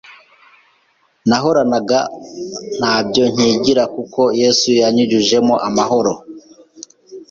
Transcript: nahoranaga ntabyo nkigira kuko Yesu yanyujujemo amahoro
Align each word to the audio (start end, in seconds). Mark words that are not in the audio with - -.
nahoranaga 1.29 1.99
ntabyo 2.77 3.23
nkigira 3.33 3.83
kuko 3.95 4.21
Yesu 4.41 4.67
yanyujujemo 4.81 5.55
amahoro 5.67 6.13